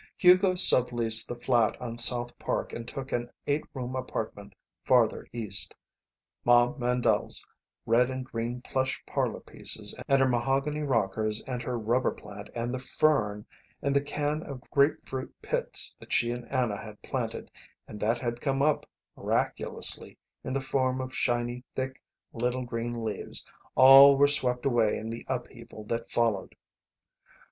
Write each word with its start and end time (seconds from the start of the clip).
Hugo 0.17 0.55
sub 0.55 0.91
leased 0.91 1.27
the 1.27 1.35
flat 1.35 1.79
on 1.79 1.95
South 1.95 2.39
Park 2.39 2.73
and 2.73 2.87
took 2.87 3.11
an 3.11 3.29
eight 3.45 3.63
room 3.71 3.95
apartment 3.95 4.55
farther 4.83 5.27
east. 5.31 5.75
Ma 6.43 6.73
Mandle's 6.75 7.47
red 7.85 8.09
and 8.09 8.25
green 8.25 8.63
plush 8.63 8.99
parlour 9.05 9.41
pieces, 9.41 9.93
and 10.07 10.19
her 10.19 10.27
mahogany 10.27 10.81
rockers, 10.81 11.43
and 11.43 11.61
her 11.61 11.77
rubber 11.77 12.09
plant, 12.09 12.49
and 12.55 12.73
the 12.73 12.79
fern, 12.79 13.45
and 13.83 13.95
the 13.95 14.01
can 14.01 14.41
of 14.41 14.67
grapefruit 14.71 15.35
pits 15.39 15.95
that 15.99 16.11
she 16.11 16.31
and 16.31 16.49
Anna 16.51 16.77
had 16.77 16.99
planted 17.03 17.51
and 17.87 17.99
that 17.99 18.17
had 18.17 18.41
come 18.41 18.63
up, 18.63 18.87
miraculously, 19.15 20.17
in 20.43 20.53
the 20.53 20.61
form 20.61 20.99
of 20.99 21.13
shiny, 21.13 21.63
thick 21.75 22.01
little 22.33 22.65
green 22.65 23.03
leaves, 23.03 23.47
all 23.75 24.17
were 24.17 24.25
swept 24.27 24.65
away 24.65 24.97
in 24.97 25.11
the 25.11 25.23
upheaval 25.29 25.83
that 25.83 26.09
followed. 26.09 26.55